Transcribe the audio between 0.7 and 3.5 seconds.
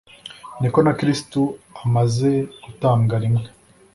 ko na kristo amaze gutambwa rimwe